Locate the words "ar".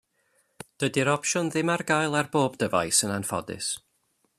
1.75-1.85, 2.23-2.33